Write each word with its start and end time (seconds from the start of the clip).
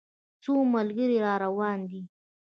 څو 0.43 0.53
ملګري 0.73 1.17
را 1.25 1.33
روان 1.45 1.79
دي. 1.89 2.01